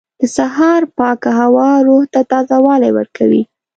•د 0.19 0.21
سهار 0.37 0.81
پاکه 0.97 1.31
هوا 1.39 1.69
روح 1.87 2.03
ته 2.13 2.19
تازهوالی 2.31 2.91
ورکوي. 2.97 3.41